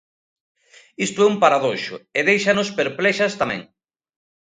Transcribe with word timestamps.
Isto 1.05 1.19
é 1.25 1.27
un 1.33 1.37
paradoxo, 1.43 1.95
e 2.19 2.21
déixanos 2.29 2.69
perplexas 2.79 3.33
tamén. 3.41 3.61